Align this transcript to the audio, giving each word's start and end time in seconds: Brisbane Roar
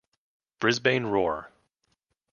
Brisbane 0.59 1.05
Roar 1.05 1.51